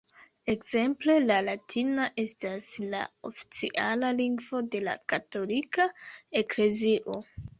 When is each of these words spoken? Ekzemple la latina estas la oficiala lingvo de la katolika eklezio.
Ekzemple 0.51 1.17
la 1.31 1.35
latina 1.49 2.05
estas 2.23 2.69
la 2.95 3.01
oficiala 3.29 4.11
lingvo 4.21 4.61
de 4.77 4.81
la 4.87 4.97
katolika 5.13 5.89
eklezio. 6.45 7.23